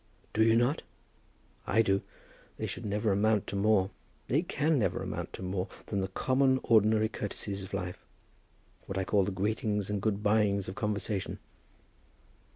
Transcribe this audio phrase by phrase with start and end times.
[0.33, 0.81] "Do you not?
[1.67, 2.01] I do.
[2.57, 3.91] They should never amount to more,
[4.29, 8.03] they can never amount to more than the common, ordinary courtesies of life;
[8.87, 11.37] what I call the greetings and good byings of conversation."